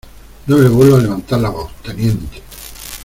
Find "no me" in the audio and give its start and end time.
0.47-0.67